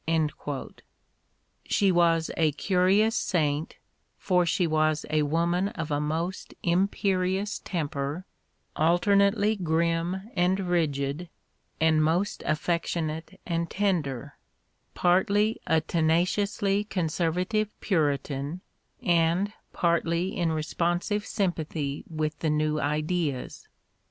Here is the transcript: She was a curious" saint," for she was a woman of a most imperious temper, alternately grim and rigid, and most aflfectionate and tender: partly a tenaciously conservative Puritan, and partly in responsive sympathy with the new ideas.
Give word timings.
She 1.67 1.91
was 1.91 2.31
a 2.35 2.53
curious" 2.53 3.15
saint," 3.15 3.75
for 4.17 4.47
she 4.47 4.65
was 4.65 5.05
a 5.11 5.21
woman 5.21 5.67
of 5.67 5.91
a 5.91 5.99
most 6.01 6.55
imperious 6.63 7.59
temper, 7.59 8.25
alternately 8.75 9.55
grim 9.57 10.23
and 10.35 10.59
rigid, 10.59 11.29
and 11.79 12.03
most 12.03 12.41
aflfectionate 12.47 13.37
and 13.45 13.69
tender: 13.69 14.37
partly 14.95 15.61
a 15.67 15.81
tenaciously 15.81 16.83
conservative 16.83 17.69
Puritan, 17.79 18.61
and 19.03 19.53
partly 19.71 20.35
in 20.35 20.51
responsive 20.51 21.27
sympathy 21.27 22.05
with 22.09 22.39
the 22.39 22.49
new 22.49 22.79
ideas. 22.79 23.67